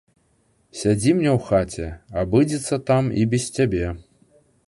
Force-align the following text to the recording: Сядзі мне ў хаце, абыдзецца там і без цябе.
Сядзі 0.79 1.11
мне 1.17 1.31
ў 1.37 1.39
хаце, 1.49 1.87
абыдзецца 2.23 2.75
там 2.89 3.03
і 3.21 3.29
без 3.35 3.43
цябе. 3.61 3.85